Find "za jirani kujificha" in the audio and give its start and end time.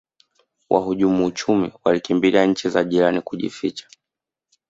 2.69-3.87